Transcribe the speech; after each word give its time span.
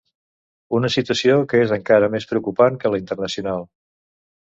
Una 0.77 0.89
situació 0.95 1.35
que 1.53 1.63
és 1.67 1.75
encara 1.79 2.11
més 2.17 2.29
preocupant 2.35 2.83
que 2.83 2.95
la 2.97 3.07
internacional. 3.07 3.73